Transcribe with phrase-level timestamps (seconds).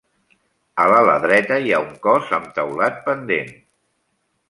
[0.83, 3.57] A l'ala dreta hi ha un cos amb teulat pendent.